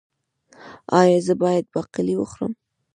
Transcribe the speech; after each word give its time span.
ایا 0.99 1.17
زه 1.27 1.33
باید 1.41 1.65
باقلي 1.73 2.15
وخورم؟ 2.17 2.53